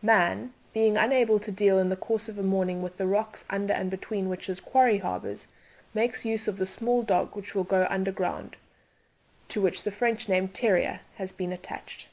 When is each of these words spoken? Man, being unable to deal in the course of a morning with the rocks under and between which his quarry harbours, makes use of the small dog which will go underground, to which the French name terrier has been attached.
Man, 0.00 0.54
being 0.72 0.96
unable 0.96 1.38
to 1.38 1.50
deal 1.52 1.78
in 1.78 1.90
the 1.90 1.98
course 1.98 2.26
of 2.26 2.38
a 2.38 2.42
morning 2.42 2.80
with 2.80 2.96
the 2.96 3.06
rocks 3.06 3.44
under 3.50 3.74
and 3.74 3.90
between 3.90 4.30
which 4.30 4.46
his 4.46 4.58
quarry 4.58 4.96
harbours, 4.96 5.48
makes 5.92 6.24
use 6.24 6.48
of 6.48 6.56
the 6.56 6.64
small 6.64 7.02
dog 7.02 7.36
which 7.36 7.54
will 7.54 7.64
go 7.64 7.86
underground, 7.90 8.56
to 9.48 9.60
which 9.60 9.82
the 9.82 9.92
French 9.92 10.30
name 10.30 10.48
terrier 10.48 11.00
has 11.16 11.30
been 11.30 11.52
attached. 11.52 12.08